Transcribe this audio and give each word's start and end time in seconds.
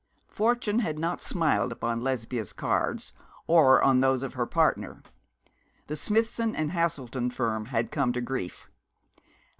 Fortune 0.31 0.79
had 0.79 0.97
not 0.97 1.21
smiled 1.21 1.71
upon 1.71 2.01
Lesbia's 2.01 2.53
cards, 2.53 3.13
or 3.45 3.83
on 3.83 3.99
those 3.99 4.23
of 4.23 4.33
her 4.33 4.47
partner. 4.47 5.03
The 5.85 5.95
Smithson 5.95 6.55
and 6.55 6.71
Haselden 6.71 7.29
firm 7.29 7.65
had 7.65 7.91
come 7.91 8.11
to 8.13 8.21
grief. 8.21 8.67